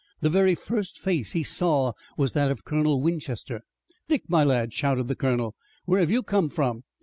The 0.21 0.31
very 0.31 0.55
first 0.55 0.97
face 0.97 1.33
he 1.33 1.43
saw 1.43 1.91
was 2.17 2.33
that 2.33 2.49
of 2.49 2.65
Colonel 2.65 3.01
Winchester. 3.03 3.61
"Dick, 4.07 4.23
my 4.27 4.43
lad," 4.43 4.73
shouted 4.73 5.07
the 5.07 5.15
Colonel, 5.15 5.53
"where 5.85 5.99
have 5.99 6.09
you 6.09 6.23
come 6.23 6.49
from?" 6.49 6.81